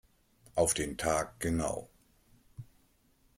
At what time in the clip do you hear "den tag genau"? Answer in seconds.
0.73-1.87